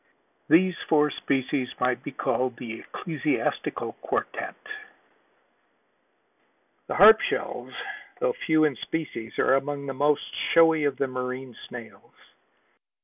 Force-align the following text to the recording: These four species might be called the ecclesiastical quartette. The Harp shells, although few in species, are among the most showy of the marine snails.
These 0.49 0.73
four 0.89 1.11
species 1.11 1.67
might 1.79 2.01
be 2.03 2.11
called 2.11 2.57
the 2.57 2.79
ecclesiastical 2.79 3.93
quartette. 4.01 4.55
The 6.87 6.95
Harp 6.95 7.21
shells, 7.21 7.71
although 8.19 8.33
few 8.47 8.63
in 8.63 8.75
species, 8.77 9.37
are 9.37 9.53
among 9.53 9.85
the 9.85 9.93
most 9.93 10.23
showy 10.55 10.85
of 10.85 10.97
the 10.97 11.05
marine 11.05 11.55
snails. 11.69 12.15